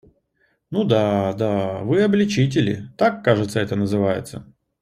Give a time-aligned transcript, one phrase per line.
[0.71, 4.51] Ну да, да, вы обличители,- так, кажется, это называется.